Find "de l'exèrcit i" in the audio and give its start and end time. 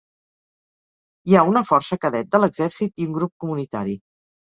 2.35-3.11